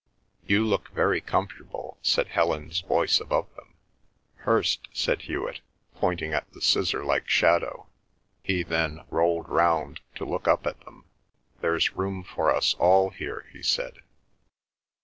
"You 0.47 0.65
look 0.65 0.89
very 0.89 1.21
comfortable!" 1.21 1.99
said 2.01 2.29
Helen's 2.29 2.79
voice 2.81 3.19
above 3.19 3.53
them. 3.55 3.75
"Hirst," 4.37 4.87
said 4.91 5.21
Hewet, 5.21 5.59
pointing 5.93 6.33
at 6.33 6.51
the 6.53 6.59
scissorlike 6.59 7.27
shadow; 7.29 7.85
he 8.41 8.63
then 8.63 9.03
rolled 9.11 9.47
round 9.47 9.99
to 10.15 10.25
look 10.25 10.47
up 10.47 10.65
at 10.65 10.79
them. 10.85 11.05
"There's 11.59 11.93
room 11.95 12.23
for 12.23 12.49
us 12.49 12.73
all 12.73 13.11
here," 13.11 13.45
he 13.53 13.61
said. 13.61 13.99